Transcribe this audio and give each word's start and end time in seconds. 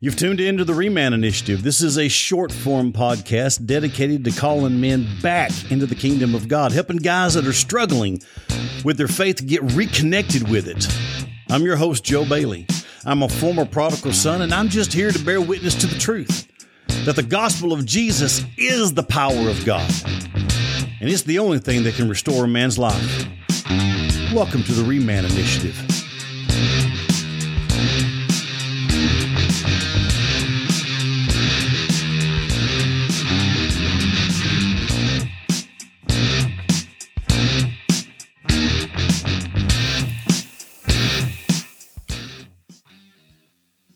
You've 0.00 0.14
tuned 0.14 0.38
into 0.38 0.64
the 0.64 0.74
Reman 0.74 1.12
Initiative. 1.12 1.64
This 1.64 1.82
is 1.82 1.98
a 1.98 2.06
short 2.06 2.52
form 2.52 2.92
podcast 2.92 3.66
dedicated 3.66 4.22
to 4.26 4.30
calling 4.30 4.80
men 4.80 5.08
back 5.20 5.50
into 5.72 5.86
the 5.86 5.96
kingdom 5.96 6.36
of 6.36 6.46
God, 6.46 6.70
helping 6.70 6.98
guys 6.98 7.34
that 7.34 7.48
are 7.48 7.52
struggling 7.52 8.22
with 8.84 8.96
their 8.96 9.08
faith 9.08 9.44
get 9.44 9.60
reconnected 9.72 10.48
with 10.48 10.68
it. 10.68 10.86
I'm 11.50 11.64
your 11.64 11.74
host, 11.74 12.04
Joe 12.04 12.24
Bailey. 12.24 12.68
I'm 13.06 13.24
a 13.24 13.28
former 13.28 13.64
prodigal 13.64 14.12
son, 14.12 14.42
and 14.42 14.54
I'm 14.54 14.68
just 14.68 14.92
here 14.92 15.10
to 15.10 15.18
bear 15.18 15.40
witness 15.40 15.74
to 15.74 15.88
the 15.88 15.98
truth 15.98 16.46
that 17.04 17.16
the 17.16 17.24
gospel 17.24 17.72
of 17.72 17.84
Jesus 17.84 18.44
is 18.56 18.94
the 18.94 19.02
power 19.02 19.48
of 19.48 19.64
God, 19.64 19.92
and 21.00 21.10
it's 21.10 21.22
the 21.22 21.40
only 21.40 21.58
thing 21.58 21.82
that 21.82 21.96
can 21.96 22.08
restore 22.08 22.44
a 22.44 22.48
man's 22.48 22.78
life. 22.78 23.26
Welcome 24.32 24.62
to 24.62 24.72
the 24.74 24.84
Reman 24.84 25.28
Initiative. 25.28 25.97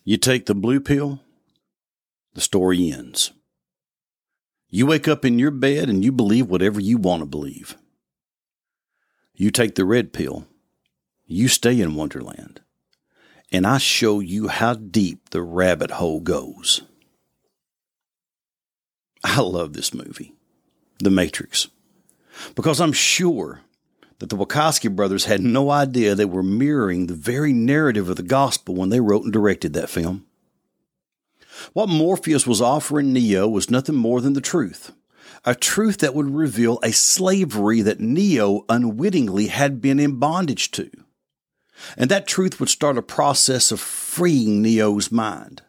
You 0.05 0.16
take 0.16 0.47
the 0.47 0.55
blue 0.55 0.80
pill, 0.80 1.20
the 2.34 2.41
story 2.41 2.91
ends. 2.91 3.33
You 4.69 4.87
wake 4.87 5.06
up 5.06 5.25
in 5.25 5.38
your 5.38 5.51
bed 5.51 5.88
and 5.88 6.02
you 6.02 6.11
believe 6.11 6.48
whatever 6.48 6.80
you 6.80 6.98
want 6.98 7.20
to 7.20 7.27
believe. 7.27 7.77
You 9.34 9.51
take 9.51 9.77
the 9.77 9.84
red 9.84 10.12
pill, 10.12 10.47
you 11.27 11.47
stay 11.47 11.80
in 11.80 11.95
Wonderland, 11.95 12.61
and 13.52 13.66
I 13.66 13.78
show 13.78 14.19
you 14.19 14.48
how 14.48 14.75
deep 14.75 15.30
the 15.30 15.42
rabbit 15.42 15.92
hole 15.92 16.20
goes. 16.20 16.83
I 19.23 19.41
love 19.41 19.73
this 19.73 19.95
movie, 19.95 20.34
The 20.98 21.11
Matrix, 21.11 21.69
because 22.56 22.80
I'm 22.80 22.92
sure 22.92 23.61
that 24.23 24.28
the 24.28 24.37
Wachowski 24.37 24.89
brothers 24.89 25.25
had 25.25 25.41
no 25.41 25.73
idea 25.73 26.15
they 26.15 26.25
were 26.25 26.45
mirroring 26.45 27.09
the 27.09 27.15
very 27.15 27.53
narrative 27.53 28.09
of 28.09 28.15
the 28.15 28.23
gospel 28.23 28.77
when 28.77 28.89
they 28.89 29.01
wrote 29.01 29.25
and 29.25 29.33
directed 29.33 29.73
that 29.73 29.91
film. 29.91 30.25
What 31.73 31.89
Morpheus 31.89 32.47
was 32.47 32.62
offering 32.62 33.12
Neo 33.12 33.48
was 33.48 33.69
nothing 33.69 33.97
more 33.97 34.20
than 34.20 34.34
the 34.34 34.41
truth. 34.41 34.92
A 35.45 35.56
truth 35.56 35.98
that 35.98 36.14
would 36.14 36.31
reveal 36.31 36.79
a 36.84 36.92
slavery 36.92 37.83
that 37.83 37.98
Neo 37.98 38.64
unwittingly 38.69 39.48
had 39.48 39.83
been 39.83 39.98
in 39.98 40.20
bondage 40.20 40.70
to. 40.70 40.89
And 41.97 42.09
that 42.09 42.29
truth 42.29 42.61
would 42.61 42.69
start 42.69 42.97
a 42.97 43.03
process 43.03 43.73
of 43.73 43.81
freeing 43.81 44.62
Neo's 44.62 45.11
mind. 45.11 45.62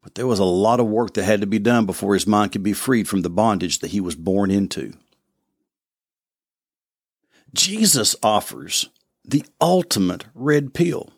But 0.00 0.14
there 0.14 0.28
was 0.28 0.38
a 0.38 0.44
lot 0.44 0.78
of 0.78 0.86
work 0.86 1.14
that 1.14 1.24
had 1.24 1.40
to 1.40 1.46
be 1.48 1.58
done 1.58 1.86
before 1.86 2.14
his 2.14 2.24
mind 2.24 2.52
could 2.52 2.62
be 2.62 2.72
freed 2.72 3.08
from 3.08 3.22
the 3.22 3.30
bondage 3.30 3.80
that 3.80 3.90
he 3.90 4.00
was 4.00 4.14
born 4.14 4.52
into. 4.52 4.92
Jesus 7.54 8.14
offers 8.22 8.88
the 9.24 9.44
ultimate 9.60 10.24
red 10.34 10.74
pill. 10.74 11.10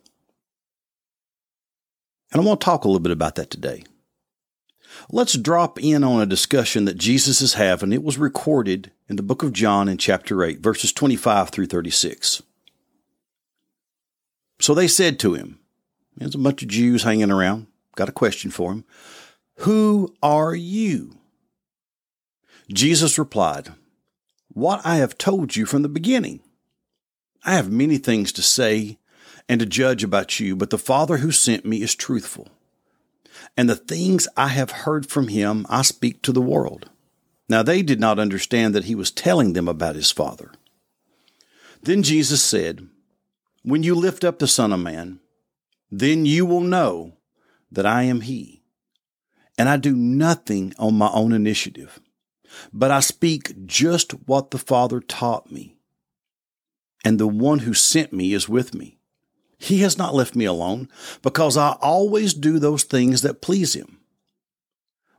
And 2.33 2.41
I 2.41 2.44
want 2.44 2.61
to 2.61 2.64
talk 2.64 2.84
a 2.84 2.89
little 2.89 3.00
bit 3.00 3.12
about 3.12 3.34
that 3.36 3.50
today. 3.50 3.84
Let's 5.11 5.36
drop 5.36 5.80
in 5.83 6.05
on 6.05 6.20
a 6.20 6.27
discussion 6.27 6.84
that 6.84 6.98
Jesus 6.98 7.41
is 7.41 7.55
having. 7.55 7.92
It 7.92 8.02
was 8.02 8.19
recorded 8.19 8.91
in 9.08 9.16
the 9.16 9.22
book 9.22 9.42
of 9.42 9.52
John 9.52 9.89
in 9.89 9.98
chapter 9.98 10.42
8, 10.44 10.61
verses 10.61 10.92
25 10.92 11.50
through 11.50 11.66
36. 11.66 12.42
So 14.61 14.74
they 14.74 14.89
said 14.89 15.19
to 15.20 15.34
him, 15.34 15.58
There's 16.17 16.34
a 16.34 16.39
bunch 16.39 16.62
of 16.62 16.69
Jews 16.69 17.02
hanging 17.02 17.30
around, 17.30 17.67
got 17.96 18.08
a 18.08 18.12
question 18.12 18.50
for 18.50 18.72
him. 18.72 18.84
Who 19.58 20.14
are 20.22 20.55
you? 20.55 21.17
Jesus 22.72 23.18
replied, 23.18 23.73
what 24.55 24.85
I 24.85 24.96
have 24.96 25.18
told 25.18 25.57
you 25.57 25.67
from 25.67 25.83
the 25.83 25.89
beginning. 25.89 26.40
I 27.45 27.55
have 27.55 27.70
many 27.70 27.98
things 27.98 28.33
to 28.33 28.42
say 28.42 28.98
and 29.48 29.61
to 29.61 29.67
judge 29.67 30.05
about 30.05 30.39
you, 30.39 30.55
but 30.55 30.70
the 30.70 30.79
Father 30.79 31.18
who 31.18 31.33
sent 31.33 31.64
me 31.64 31.83
is 31.83 31.95
truthful. 31.95 32.48
And 33.57 33.68
the 33.68 33.77
things 33.77 34.29
I 34.36 34.48
have 34.48 34.70
heard 34.70 35.07
from 35.07 35.29
him 35.29 35.67
I 35.68 35.83
speak 35.83 36.23
to 36.23 36.33
the 36.33 36.42
world. 36.42 36.90
Now 37.48 37.63
they 37.63 37.83
did 37.83 37.98
not 37.98 38.18
understand 38.18 38.74
that 38.74 38.85
he 38.85 38.95
was 38.95 39.11
telling 39.11 39.52
them 39.52 39.68
about 39.68 39.96
his 39.96 40.11
Father. 40.11 40.52
Then 41.83 42.02
Jesus 42.02 42.42
said, 42.42 42.86
When 43.63 43.83
you 43.83 43.95
lift 43.95 44.23
up 44.23 44.39
the 44.39 44.46
Son 44.46 44.73
of 44.73 44.80
Man, 44.80 45.19
then 45.90 46.24
you 46.24 46.46
will 46.46 46.61
know 46.61 47.14
that 47.70 47.86
I 47.86 48.05
am 48.05 48.20
he. 48.20 48.63
And 49.58 49.69
I 49.69 49.77
do 49.77 49.95
nothing 49.95 50.73
on 50.79 50.95
my 50.95 51.11
own 51.13 51.33
initiative 51.33 52.01
but 52.73 52.90
I 52.90 53.01
speak 53.01 53.67
just 53.67 54.13
what 54.27 54.51
the 54.51 54.58
Father 54.58 55.01
taught 55.01 55.51
me. 55.51 55.77
And 57.05 57.18
the 57.18 57.27
one 57.29 57.61
who 57.61 57.74
sent 57.74 58.13
me 58.13 58.33
is 58.33 58.48
with 58.48 58.74
me. 58.74 58.98
He 59.58 59.79
has 59.79 59.96
not 59.96 60.14
left 60.14 60.35
me 60.35 60.45
alone 60.45 60.89
because 61.23 61.57
I 61.57 61.77
always 61.80 62.35
do 62.35 62.58
those 62.58 62.83
things 62.83 63.23
that 63.23 63.40
please 63.40 63.74
him. 63.74 63.98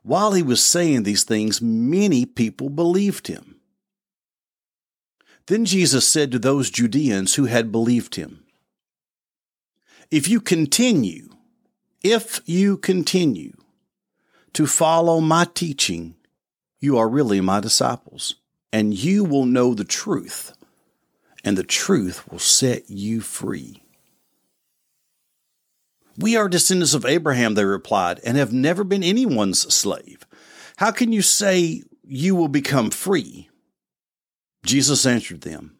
While 0.01 0.33
he 0.33 0.43
was 0.43 0.63
saying 0.63 1.03
these 1.03 1.23
things, 1.23 1.61
many 1.61 2.25
people 2.25 2.69
believed 2.69 3.27
him. 3.27 3.61
Then 5.47 5.65
Jesus 5.65 6.07
said 6.07 6.31
to 6.31 6.39
those 6.39 6.69
Judeans 6.69 7.35
who 7.35 7.45
had 7.45 7.71
believed 7.71 8.15
him, 8.15 8.43
If 10.11 10.27
you 10.27 10.41
continue, 10.41 11.29
if 12.01 12.41
you 12.45 12.77
continue 12.77 13.53
to 14.53 14.67
follow 14.67 15.19
my 15.19 15.47
teaching, 15.53 16.15
you 16.83 16.97
are 16.97 17.07
really 17.07 17.39
my 17.39 17.61
disciples, 17.61 18.35
and 18.73 18.93
you 18.93 19.23
will 19.23 19.45
know 19.45 19.73
the 19.73 19.85
truth, 19.85 20.51
and 21.41 21.57
the 21.57 21.63
truth 21.63 22.29
will 22.29 22.39
set 22.39 22.89
you 22.89 23.21
free. 23.21 23.81
We 26.17 26.35
are 26.35 26.49
descendants 26.49 26.93
of 26.93 27.05
Abraham, 27.05 27.53
they 27.53 27.63
replied, 27.63 28.19
and 28.25 28.35
have 28.35 28.51
never 28.51 28.83
been 28.83 29.01
anyone's 29.01 29.73
slave. 29.73 30.27
How 30.75 30.91
can 30.91 31.13
you 31.13 31.21
say 31.21 31.83
you 32.03 32.35
will 32.35 32.49
become 32.49 32.91
free? 32.91 33.49
Jesus 34.65 35.05
answered 35.05 35.41
them, 35.41 35.77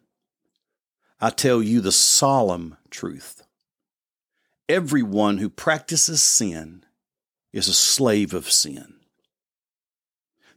I 1.20 1.28
tell 1.28 1.62
you 1.62 1.82
the 1.82 1.92
solemn 1.92 2.78
truth. 2.88 3.42
Everyone 4.70 5.36
who 5.36 5.50
practices 5.50 6.22
sin 6.22 6.82
is 7.52 7.68
a 7.68 7.74
slave 7.74 8.32
of 8.32 8.50
sin. 8.50 8.94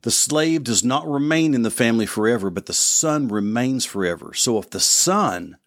The 0.03 0.12
slave 0.12 0.63
does 0.63 0.84
not 0.84 1.08
remain 1.08 1.53
in 1.53 1.63
the 1.63 1.72
family 1.72 2.06
forever, 2.06 2.50
but 2.50 2.68
the 2.68 2.74
son 2.74 3.28
remains 3.28 3.85
forever. 3.85 4.34
So 4.34 4.58
if 4.58 4.69
the 4.69 4.80
son 4.80 5.58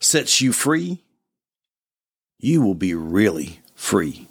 sets 0.00 0.40
you 0.40 0.52
free, 0.52 1.02
you 2.38 2.62
will 2.62 2.74
be 2.74 2.94
really 2.94 3.60
free. 3.74 4.28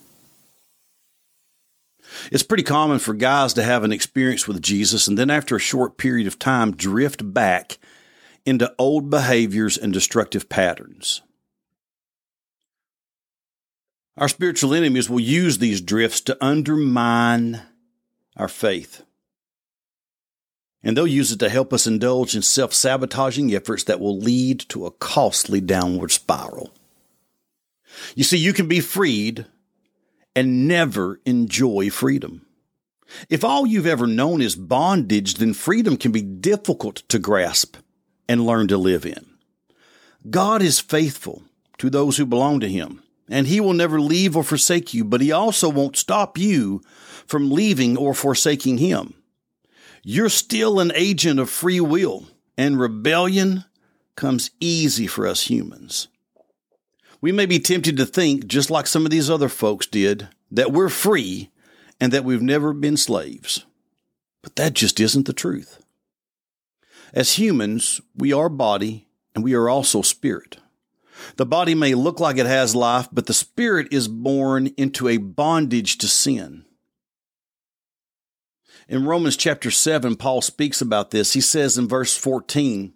It's 2.31 2.43
pretty 2.43 2.63
common 2.63 2.99
for 2.99 3.13
guys 3.13 3.53
to 3.53 3.63
have 3.63 3.83
an 3.83 3.91
experience 3.91 4.47
with 4.47 4.61
Jesus 4.61 5.07
and 5.07 5.17
then, 5.17 5.29
after 5.29 5.55
a 5.55 5.59
short 5.59 5.97
period 5.97 6.27
of 6.27 6.39
time, 6.39 6.75
drift 6.75 7.33
back 7.33 7.77
into 8.45 8.73
old 8.77 9.09
behaviors 9.09 9.77
and 9.77 9.91
destructive 9.91 10.47
patterns. 10.47 11.21
Our 14.15 14.29
spiritual 14.29 14.75
enemies 14.75 15.09
will 15.09 15.19
use 15.19 15.57
these 15.57 15.81
drifts 15.81 16.21
to 16.21 16.37
undermine 16.43 17.63
our 18.37 18.47
faith 18.47 19.03
and 20.83 20.97
they'll 20.97 21.07
use 21.07 21.31
it 21.31 21.39
to 21.39 21.49
help 21.49 21.71
us 21.71 21.87
indulge 21.87 22.35
in 22.35 22.41
self 22.41 22.73
sabotaging 22.73 23.53
efforts 23.55 23.85
that 23.85 23.99
will 23.99 24.17
lead 24.17 24.59
to 24.69 24.85
a 24.85 24.91
costly 24.91 25.61
downward 25.61 26.11
spiral. 26.11 26.71
You 28.15 28.23
see, 28.23 28.37
you 28.37 28.53
can 28.53 28.67
be 28.67 28.81
freed 28.81 29.45
and 30.35 30.67
never 30.67 31.21
enjoy 31.25 31.89
freedom. 31.89 32.45
If 33.29 33.43
all 33.43 33.67
you've 33.67 33.87
ever 33.87 34.07
known 34.07 34.41
is 34.41 34.55
bondage, 34.55 35.35
then 35.35 35.53
freedom 35.53 35.97
can 35.97 36.11
be 36.11 36.21
difficult 36.21 37.03
to 37.09 37.19
grasp 37.19 37.77
and 38.27 38.45
learn 38.45 38.67
to 38.69 38.77
live 38.77 39.05
in. 39.05 39.25
God 40.29 40.61
is 40.61 40.79
faithful 40.79 41.43
to 41.77 41.89
those 41.89 42.17
who 42.17 42.25
belong 42.25 42.59
to 42.61 42.69
Him, 42.69 43.03
and 43.29 43.45
He 43.45 43.59
will 43.59 43.73
never 43.73 44.01
leave 44.01 44.35
or 44.35 44.43
forsake 44.43 44.93
you, 44.93 45.03
but 45.03 45.21
He 45.21 45.31
also 45.31 45.69
won't 45.69 45.95
stop 45.95 46.37
you 46.37 46.81
from 47.27 47.51
leaving 47.51 47.95
or 47.95 48.13
forsaking 48.13 48.79
Him 48.79 49.13
you're 50.03 50.29
still 50.29 50.79
an 50.79 50.91
agent 50.95 51.39
of 51.39 51.49
free 51.49 51.79
will, 51.79 52.27
and 52.57 52.79
rebellion 52.79 53.65
comes 54.15 54.51
easy 54.59 55.07
for 55.07 55.25
us 55.25 55.49
humans. 55.49 56.09
We 57.21 57.31
may 57.31 57.45
be 57.45 57.59
tempted 57.59 57.95
to 57.97 58.05
think, 58.05 58.47
just 58.47 58.69
like 58.69 58.85
some 58.85 59.05
of 59.05 59.11
these 59.11 59.29
other 59.29 59.49
folks 59.49 59.87
did, 59.87 60.27
that 60.51 60.73
we're 60.73 60.89
free 60.89 61.51
and 61.99 62.11
that 62.11 62.25
we've 62.25 62.41
never 62.41 62.73
been 62.73 62.97
slaves. 62.97 63.65
But 64.41 64.57
that 64.57 64.73
just 64.73 64.99
isn't 64.99 65.25
the 65.25 65.33
truth. 65.33 65.81
As 67.13 67.39
humans, 67.39 68.01
we 68.15 68.33
are 68.33 68.49
body 68.49 69.07
and 69.33 69.43
we 69.43 69.53
are 69.53 69.69
also 69.69 70.01
spirit. 70.01 70.57
The 71.37 71.45
body 71.45 71.75
may 71.75 71.93
look 71.93 72.19
like 72.19 72.37
it 72.37 72.45
has 72.45 72.75
life, 72.75 73.07
but 73.11 73.27
the 73.27 73.33
spirit 73.33 73.87
is 73.91 74.07
born 74.07 74.67
into 74.75 75.07
a 75.07 75.17
bondage 75.17 75.97
to 75.99 76.07
sin. 76.07 76.65
In 78.93 79.05
Romans 79.05 79.35
chapter 79.35 79.71
7, 79.71 80.17
Paul 80.17 80.43
speaks 80.43 80.79
about 80.79 81.09
this. 81.09 81.33
He 81.33 81.41
says 81.41 81.79
in 81.79 81.87
verse 81.87 82.15
14, 82.15 82.93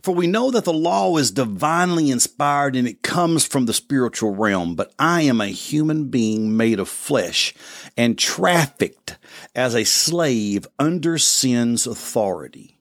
For 0.00 0.14
we 0.14 0.26
know 0.26 0.50
that 0.50 0.64
the 0.64 0.72
law 0.72 1.14
is 1.18 1.30
divinely 1.30 2.10
inspired 2.10 2.74
and 2.74 2.88
it 2.88 3.02
comes 3.02 3.46
from 3.46 3.66
the 3.66 3.74
spiritual 3.74 4.34
realm, 4.34 4.74
but 4.74 4.94
I 4.98 5.20
am 5.24 5.42
a 5.42 5.48
human 5.48 6.06
being 6.06 6.56
made 6.56 6.80
of 6.80 6.88
flesh 6.88 7.52
and 7.98 8.18
trafficked 8.18 9.18
as 9.54 9.74
a 9.74 9.84
slave 9.84 10.66
under 10.78 11.18
sin's 11.18 11.86
authority. 11.86 12.80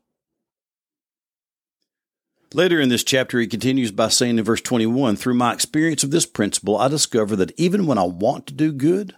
Later 2.54 2.80
in 2.80 2.88
this 2.88 3.04
chapter, 3.04 3.38
he 3.42 3.48
continues 3.48 3.92
by 3.92 4.08
saying 4.08 4.38
in 4.38 4.46
verse 4.46 4.62
21 4.62 5.18
Through 5.18 5.34
my 5.34 5.52
experience 5.52 6.06
of 6.06 6.12
this 6.12 6.26
principle, 6.26 6.78
I 6.78 6.88
discover 6.88 7.36
that 7.36 7.52
even 7.60 7.86
when 7.86 7.98
I 7.98 8.06
want 8.06 8.48
to 8.48 8.54
do 8.54 8.72
good, 8.72 9.14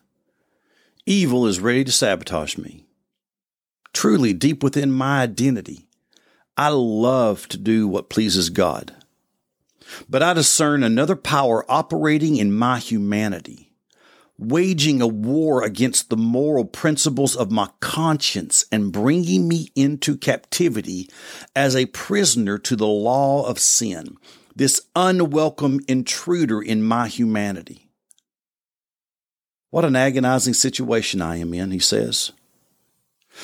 evil 1.05 1.45
is 1.45 1.59
ready 1.59 1.83
to 1.83 1.91
sabotage 1.91 2.57
me. 2.57 2.86
Truly, 3.93 4.33
deep 4.33 4.63
within 4.63 4.91
my 4.91 5.21
identity, 5.21 5.87
I 6.55 6.69
love 6.69 7.47
to 7.49 7.57
do 7.57 7.87
what 7.87 8.09
pleases 8.09 8.49
God. 8.49 8.93
But 10.09 10.21
I 10.23 10.33
discern 10.33 10.83
another 10.83 11.15
power 11.15 11.65
operating 11.69 12.37
in 12.37 12.53
my 12.53 12.79
humanity 12.79 13.67
waging 14.37 15.01
a 15.01 15.07
war 15.07 15.63
against 15.63 16.09
the 16.09 16.17
moral 16.17 16.65
principles 16.65 17.35
of 17.35 17.51
my 17.51 17.69
conscience 17.79 18.65
and 18.71 18.91
bringing 18.91 19.47
me 19.47 19.69
into 19.75 20.15
captivity 20.15 21.09
as 21.55 21.75
a 21.75 21.87
prisoner 21.87 22.57
to 22.57 22.75
the 22.75 22.87
law 22.87 23.47
of 23.47 23.59
sin, 23.59 24.15
this 24.55 24.81
unwelcome 24.95 25.79
intruder 25.87 26.61
in 26.61 26.83
my 26.83 27.07
humanity. 27.07 27.89
What 29.69 29.85
an 29.85 29.95
agonizing 29.95 30.53
situation 30.53 31.21
I 31.21 31.37
am 31.37 31.53
in, 31.53 31.71
he 31.71 31.79
says. 31.79 32.31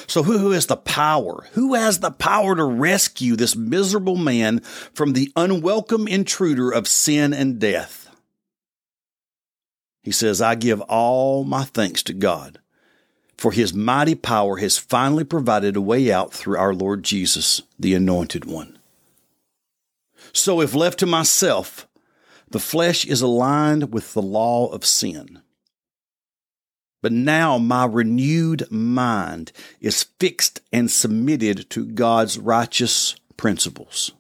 So 0.08 0.24
who 0.24 0.52
has 0.52 0.66
the 0.66 0.78
power? 0.78 1.48
Who 1.54 1.74
has 1.76 2.00
the 2.00 2.12
power 2.12 2.56
to 2.56 2.64
rescue 2.64 3.36
this 3.36 3.56
miserable 3.56 4.16
man 4.16 4.60
from 4.60 5.14
the 5.14 5.32
unwelcome 5.36 6.08
intruder 6.08 6.72
of 6.72 6.88
sin 6.88 7.34
and 7.34 7.60
death? 7.60 8.10
He 10.02 10.12
says, 10.12 10.42
I 10.42 10.56
give 10.56 10.82
all 10.82 11.44
my 11.44 11.64
thanks 11.64 12.04
to 12.04 12.14
God, 12.14 12.60
for 13.38 13.52
his 13.52 13.74
mighty 13.74 14.16
power 14.16 14.58
has 14.58 14.78
finally 14.78 15.24
provided 15.24 15.76
a 15.76 15.82
way 15.82 16.12
out 16.12 16.34
through 16.34 16.58
our 16.58 16.74
Lord 16.74 17.04
Jesus, 17.04 17.62
the 17.80 17.94
Anointed 17.94 18.46
One. 18.46 18.80
So 20.34 20.60
if 20.60 20.74
left 20.74 21.00
to 21.00 21.06
myself, 21.06 21.88
the 22.50 22.60
flesh 22.60 23.06
is 23.06 23.22
aligned 23.22 23.94
with 23.94 24.14
the 24.14 24.22
law 24.22 24.68
of 24.68 24.86
sin. 24.86 25.42
But 27.04 27.12
now 27.12 27.58
my 27.58 27.86
renewed 27.86 28.72
mind 28.72 29.52
is 29.82 30.04
fixed 30.22 30.62
and 30.72 30.90
submitted 30.90 31.70
to 31.72 31.86
God's 31.86 32.40
righteous 32.40 33.18
principles. 33.36 34.14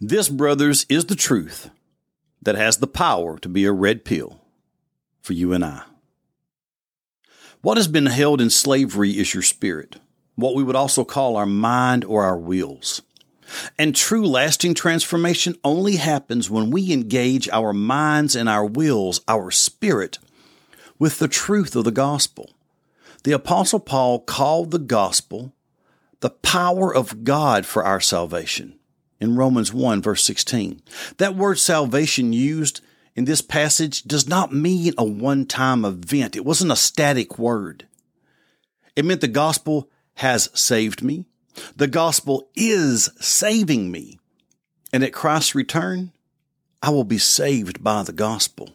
This, 0.00 0.28
brothers, 0.28 0.84
is 0.88 1.04
the 1.04 1.14
truth 1.14 1.70
that 2.42 2.56
has 2.56 2.78
the 2.78 2.88
power 2.88 3.38
to 3.38 3.48
be 3.48 3.64
a 3.64 3.70
red 3.70 4.04
pill 4.04 4.40
for 5.20 5.34
you 5.34 5.52
and 5.52 5.64
I. 5.64 5.82
What 7.60 7.76
has 7.76 7.86
been 7.86 8.06
held 8.06 8.40
in 8.40 8.50
slavery 8.50 9.12
is 9.12 9.32
your 9.32 9.44
spirit, 9.44 10.00
what 10.34 10.56
we 10.56 10.64
would 10.64 10.74
also 10.74 11.04
call 11.04 11.36
our 11.36 11.46
mind 11.46 12.04
or 12.04 12.24
our 12.24 12.36
wills. 12.36 13.02
And 13.78 13.94
true 13.94 14.26
lasting 14.26 14.74
transformation 14.74 15.54
only 15.62 15.94
happens 15.94 16.50
when 16.50 16.72
we 16.72 16.92
engage 16.92 17.48
our 17.50 17.72
minds 17.72 18.34
and 18.34 18.48
our 18.48 18.66
wills, 18.66 19.20
our 19.28 19.52
spirit, 19.52 20.18
with 21.02 21.18
the 21.18 21.26
truth 21.26 21.74
of 21.74 21.82
the 21.82 21.90
gospel. 21.90 22.54
The 23.24 23.32
Apostle 23.32 23.80
Paul 23.80 24.20
called 24.20 24.70
the 24.70 24.78
gospel 24.78 25.52
the 26.20 26.30
power 26.30 26.94
of 26.94 27.24
God 27.24 27.66
for 27.66 27.82
our 27.82 28.00
salvation 28.00 28.78
in 29.18 29.34
Romans 29.34 29.74
1, 29.74 30.00
verse 30.00 30.22
16. 30.22 30.80
That 31.16 31.34
word 31.34 31.58
salvation 31.58 32.32
used 32.32 32.82
in 33.16 33.24
this 33.24 33.40
passage 33.40 34.04
does 34.04 34.28
not 34.28 34.52
mean 34.52 34.94
a 34.96 35.04
one 35.04 35.44
time 35.44 35.84
event. 35.84 36.36
It 36.36 36.44
wasn't 36.44 36.70
a 36.70 36.76
static 36.76 37.36
word. 37.36 37.88
It 38.94 39.04
meant 39.04 39.22
the 39.22 39.26
gospel 39.26 39.90
has 40.18 40.50
saved 40.54 41.02
me. 41.02 41.24
The 41.74 41.88
gospel 41.88 42.48
is 42.54 43.10
saving 43.18 43.90
me. 43.90 44.20
And 44.92 45.02
at 45.02 45.12
Christ's 45.12 45.56
return, 45.56 46.12
I 46.80 46.90
will 46.90 47.02
be 47.02 47.18
saved 47.18 47.82
by 47.82 48.04
the 48.04 48.12
gospel. 48.12 48.70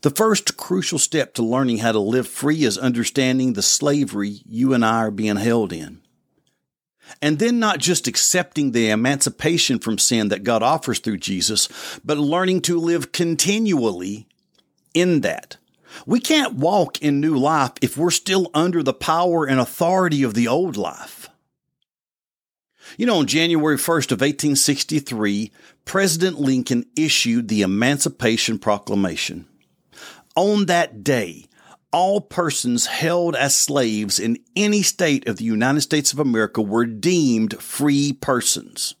The 0.00 0.10
first 0.10 0.56
crucial 0.56 0.98
step 0.98 1.34
to 1.34 1.42
learning 1.42 1.78
how 1.78 1.92
to 1.92 1.98
live 1.98 2.28
free 2.28 2.64
is 2.64 2.78
understanding 2.78 3.52
the 3.52 3.62
slavery 3.62 4.42
you 4.46 4.72
and 4.72 4.84
I 4.84 4.98
are 4.98 5.10
being 5.10 5.36
held 5.36 5.72
in. 5.72 6.00
And 7.22 7.38
then 7.38 7.58
not 7.58 7.78
just 7.78 8.06
accepting 8.06 8.72
the 8.72 8.90
emancipation 8.90 9.78
from 9.78 9.98
sin 9.98 10.28
that 10.28 10.44
God 10.44 10.62
offers 10.62 10.98
through 10.98 11.18
Jesus, 11.18 11.68
but 12.04 12.18
learning 12.18 12.62
to 12.62 12.78
live 12.78 13.12
continually 13.12 14.28
in 14.94 15.22
that. 15.22 15.56
We 16.06 16.20
can't 16.20 16.54
walk 16.54 17.00
in 17.02 17.20
new 17.20 17.36
life 17.36 17.72
if 17.80 17.96
we're 17.96 18.10
still 18.10 18.50
under 18.54 18.82
the 18.82 18.92
power 18.92 19.46
and 19.46 19.58
authority 19.58 20.22
of 20.22 20.34
the 20.34 20.46
old 20.46 20.76
life. 20.76 21.28
You 22.96 23.06
know, 23.06 23.18
on 23.18 23.26
January 23.26 23.76
1st 23.76 24.12
of 24.12 24.20
1863, 24.20 25.50
President 25.84 26.38
Lincoln 26.38 26.86
issued 26.96 27.48
the 27.48 27.62
Emancipation 27.62 28.58
Proclamation. 28.58 29.46
On 30.36 30.66
that 30.66 31.02
day, 31.02 31.46
all 31.92 32.20
persons 32.20 32.86
held 32.86 33.34
as 33.34 33.56
slaves 33.56 34.18
in 34.18 34.38
any 34.54 34.82
state 34.82 35.26
of 35.26 35.36
the 35.36 35.44
United 35.44 35.80
States 35.80 36.12
of 36.12 36.18
America 36.18 36.60
were 36.60 36.84
deemed 36.84 37.60
free 37.62 38.12
persons. 38.12 38.94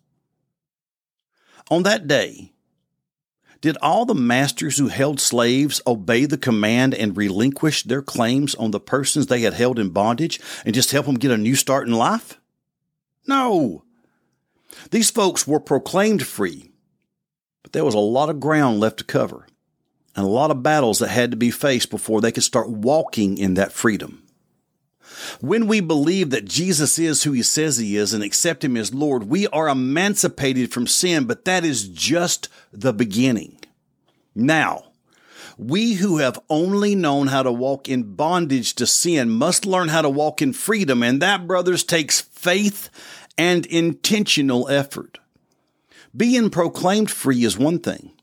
On 1.70 1.82
that 1.82 2.06
day, 2.06 2.52
did 3.60 3.76
all 3.82 4.06
the 4.06 4.14
masters 4.14 4.78
who 4.78 4.88
held 4.88 5.20
slaves 5.20 5.80
obey 5.86 6.24
the 6.24 6.38
command 6.38 6.94
and 6.94 7.16
relinquish 7.16 7.82
their 7.82 8.02
claims 8.02 8.54
on 8.54 8.70
the 8.70 8.80
persons 8.80 9.26
they 9.26 9.42
had 9.42 9.54
held 9.54 9.78
in 9.78 9.90
bondage 9.90 10.40
and 10.64 10.74
just 10.74 10.92
help 10.92 11.06
them 11.06 11.16
get 11.16 11.32
a 11.32 11.36
new 11.36 11.56
start 11.56 11.86
in 11.86 11.92
life? 11.92 12.40
No. 13.26 13.84
These 14.90 15.10
folks 15.10 15.46
were 15.46 15.60
proclaimed 15.60 16.26
free, 16.26 16.70
but 17.62 17.72
there 17.72 17.84
was 17.84 17.94
a 17.94 17.98
lot 17.98 18.30
of 18.30 18.40
ground 18.40 18.80
left 18.80 18.98
to 18.98 19.04
cover 19.04 19.46
and 20.18 20.26
a 20.26 20.30
lot 20.30 20.50
of 20.50 20.64
battles 20.64 20.98
that 20.98 21.10
had 21.10 21.30
to 21.30 21.36
be 21.36 21.52
faced 21.52 21.90
before 21.90 22.20
they 22.20 22.32
could 22.32 22.42
start 22.42 22.68
walking 22.68 23.38
in 23.38 23.54
that 23.54 23.70
freedom. 23.70 24.24
When 25.40 25.68
we 25.68 25.78
believe 25.78 26.30
that 26.30 26.44
Jesus 26.44 26.98
is 26.98 27.22
who 27.22 27.30
he 27.30 27.42
says 27.44 27.76
he 27.76 27.96
is 27.96 28.12
and 28.12 28.24
accept 28.24 28.64
him 28.64 28.76
as 28.76 28.92
Lord, 28.92 29.28
we 29.28 29.46
are 29.46 29.68
emancipated 29.68 30.72
from 30.72 30.88
sin, 30.88 31.26
but 31.26 31.44
that 31.44 31.64
is 31.64 31.86
just 31.86 32.48
the 32.72 32.92
beginning. 32.92 33.60
Now, 34.34 34.86
we 35.56 35.92
who 35.92 36.18
have 36.18 36.40
only 36.50 36.96
known 36.96 37.28
how 37.28 37.44
to 37.44 37.52
walk 37.52 37.88
in 37.88 38.16
bondage 38.16 38.74
to 38.74 38.88
sin 38.88 39.30
must 39.30 39.66
learn 39.66 39.86
how 39.86 40.02
to 40.02 40.10
walk 40.10 40.42
in 40.42 40.52
freedom, 40.52 41.04
and 41.04 41.22
that, 41.22 41.46
brothers, 41.46 41.84
takes 41.84 42.20
faith 42.20 42.90
and 43.38 43.66
intentional 43.66 44.68
effort. 44.68 45.18
Being 46.16 46.50
proclaimed 46.50 47.08
free 47.08 47.44
is 47.44 47.56
one 47.56 47.78
thing. 47.78 48.17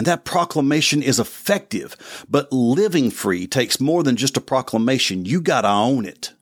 And 0.00 0.06
that 0.06 0.24
proclamation 0.24 1.02
is 1.02 1.20
effective, 1.20 2.24
but 2.26 2.50
living 2.50 3.10
free 3.10 3.46
takes 3.46 3.78
more 3.78 4.02
than 4.02 4.16
just 4.16 4.38
a 4.38 4.40
proclamation. 4.40 5.26
You 5.26 5.42
gotta 5.42 5.68
own 5.68 6.06
it. 6.06 6.32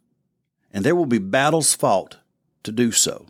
And 0.73 0.85
there 0.85 0.95
will 0.95 1.07
be 1.07 1.19
battles 1.19 1.75
fought 1.75 2.19
to 2.63 2.71
do 2.71 2.93
so. 2.93 3.27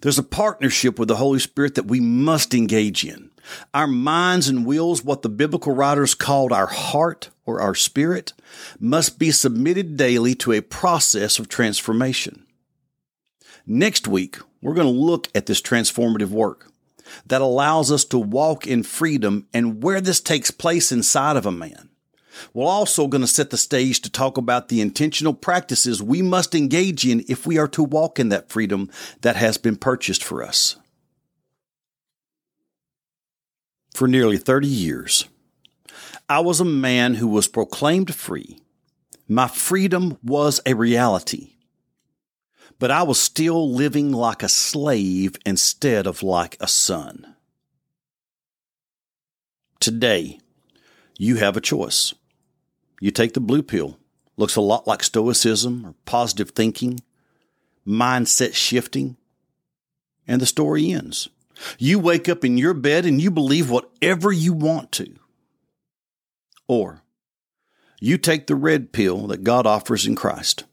There's 0.00 0.18
a 0.18 0.22
partnership 0.22 0.98
with 0.98 1.08
the 1.08 1.16
Holy 1.16 1.40
Spirit 1.40 1.74
that 1.74 1.84
we 1.84 2.00
must 2.00 2.54
engage 2.54 3.04
in. 3.04 3.28
Our 3.74 3.86
minds 3.86 4.48
and 4.48 4.64
wills, 4.64 5.04
what 5.04 5.20
the 5.20 5.28
biblical 5.28 5.74
writers 5.74 6.14
called 6.14 6.50
our 6.50 6.68
heart 6.68 7.28
or 7.44 7.60
our 7.60 7.74
spirit, 7.74 8.32
must 8.80 9.18
be 9.18 9.30
submitted 9.30 9.98
daily 9.98 10.34
to 10.36 10.52
a 10.52 10.62
process 10.62 11.38
of 11.38 11.50
transformation. 11.50 12.46
Next 13.66 14.08
week, 14.08 14.38
we're 14.62 14.72
going 14.72 14.86
to 14.86 14.90
look 14.90 15.28
at 15.34 15.44
this 15.44 15.60
transformative 15.60 16.30
work 16.30 16.72
that 17.26 17.40
allows 17.40 17.90
us 17.90 18.04
to 18.06 18.18
walk 18.18 18.66
in 18.66 18.82
freedom 18.82 19.46
and 19.52 19.82
where 19.82 20.00
this 20.00 20.20
takes 20.20 20.50
place 20.50 20.92
inside 20.92 21.36
of 21.36 21.46
a 21.46 21.52
man. 21.52 21.90
We're 22.52 22.66
also 22.66 23.06
going 23.06 23.22
to 23.22 23.26
set 23.26 23.50
the 23.50 23.56
stage 23.56 24.00
to 24.02 24.10
talk 24.10 24.36
about 24.36 24.68
the 24.68 24.80
intentional 24.80 25.34
practices 25.34 26.02
we 26.02 26.22
must 26.22 26.54
engage 26.54 27.06
in 27.06 27.24
if 27.28 27.46
we 27.46 27.58
are 27.58 27.68
to 27.68 27.82
walk 27.82 28.18
in 28.18 28.28
that 28.28 28.50
freedom 28.50 28.90
that 29.22 29.36
has 29.36 29.58
been 29.58 29.76
purchased 29.76 30.22
for 30.22 30.42
us. 30.42 30.76
For 33.94 34.06
nearly 34.06 34.36
30 34.36 34.68
years, 34.68 35.26
I 36.28 36.40
was 36.40 36.60
a 36.60 36.66
man 36.66 37.14
who 37.14 37.28
was 37.28 37.48
proclaimed 37.48 38.14
free. 38.14 38.60
My 39.28 39.48
freedom 39.48 40.18
was 40.22 40.60
a 40.66 40.74
reality. 40.74 41.55
But 42.78 42.90
I 42.90 43.02
was 43.02 43.18
still 43.18 43.72
living 43.72 44.12
like 44.12 44.42
a 44.42 44.48
slave 44.48 45.36
instead 45.46 46.06
of 46.06 46.22
like 46.22 46.56
a 46.60 46.68
son. 46.68 47.34
Today, 49.80 50.40
you 51.18 51.36
have 51.36 51.56
a 51.56 51.60
choice. 51.60 52.14
You 53.00 53.10
take 53.10 53.34
the 53.34 53.40
blue 53.40 53.62
pill. 53.62 53.98
Looks 54.36 54.56
a 54.56 54.60
lot 54.60 54.86
like 54.86 55.02
stoicism 55.02 55.86
or 55.86 55.94
positive 56.04 56.50
thinking, 56.50 57.00
mindset 57.86 58.54
shifting, 58.54 59.16
and 60.28 60.40
the 60.42 60.46
story 60.46 60.92
ends. 60.92 61.28
You 61.78 61.98
wake 61.98 62.28
up 62.28 62.44
in 62.44 62.58
your 62.58 62.74
bed 62.74 63.06
and 63.06 63.20
you 63.20 63.30
believe 63.30 63.70
whatever 63.70 64.30
you 64.30 64.52
want 64.52 64.92
to. 64.92 65.14
Or 66.68 67.02
you 68.00 68.18
take 68.18 68.46
the 68.46 68.54
red 68.54 68.92
pill 68.92 69.26
that 69.28 69.44
God 69.44 69.66
offers 69.66 70.06
in 70.06 70.16
Christ 70.16 70.64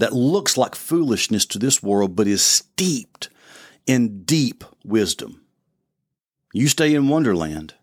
that 0.00 0.12
looks 0.12 0.56
like 0.56 0.74
foolishness 0.74 1.44
to 1.46 1.58
this 1.58 1.82
world, 1.82 2.16
but 2.16 2.26
is 2.26 2.42
steeped 2.42 3.28
in 3.86 4.24
deep 4.24 4.64
wisdom. 4.84 5.42
You 6.52 6.68
stay 6.68 6.94
in 6.94 7.08
Wonderland, 7.08 7.74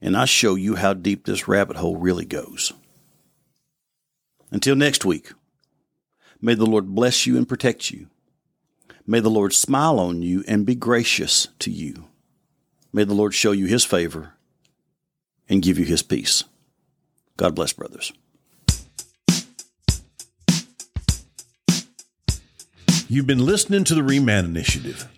and 0.00 0.16
I 0.16 0.26
show 0.26 0.54
you 0.54 0.76
how 0.76 0.92
deep 0.92 1.24
this 1.24 1.48
rabbit 1.48 1.76
hole 1.76 1.96
really 1.96 2.26
goes. 2.26 2.72
Until 4.50 4.76
next 4.76 5.04
week, 5.04 5.32
may 6.40 6.54
the 6.54 6.66
Lord 6.66 6.94
bless 6.94 7.26
you 7.26 7.36
and 7.36 7.48
protect 7.48 7.90
you. 7.90 8.08
May 9.06 9.20
the 9.20 9.30
Lord 9.30 9.52
smile 9.52 9.98
on 9.98 10.22
you 10.22 10.44
and 10.46 10.66
be 10.66 10.74
gracious 10.74 11.48
to 11.60 11.70
you. 11.70 12.04
May 12.92 13.04
the 13.04 13.14
Lord 13.14 13.34
show 13.34 13.52
you 13.52 13.66
his 13.66 13.84
favor 13.84 14.34
and 15.48 15.62
give 15.62 15.78
you 15.78 15.84
his 15.84 16.02
peace. 16.02 16.44
God 17.36 17.54
bless, 17.54 17.72
brothers. 17.72 18.12
You've 23.14 23.26
been 23.28 23.46
listening 23.46 23.84
to 23.84 23.94
the 23.94 24.00
Reman 24.00 24.44
Initiative. 24.44 25.08